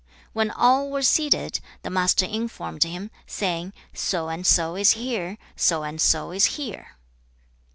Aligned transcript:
When 0.33 0.49
all 0.49 0.89
were 0.89 1.03
seated, 1.03 1.59
the 1.83 1.91
Master 1.91 2.25
informed 2.25 2.83
him, 2.83 3.11
saying, 3.27 3.71
'So 3.93 4.29
and 4.29 4.47
so 4.47 4.75
is 4.75 4.93
here; 4.93 5.37
so 5.55 5.83
and 5.83 6.01
so 6.01 6.31
is 6.31 6.45
here.' 6.57 6.97